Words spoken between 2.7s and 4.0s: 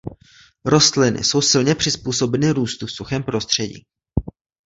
v suchém prostředí.